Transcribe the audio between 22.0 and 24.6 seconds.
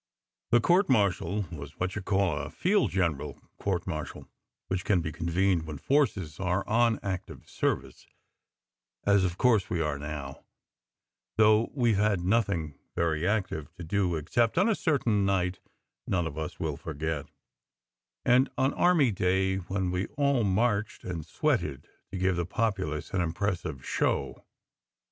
to give the populace an impressive show)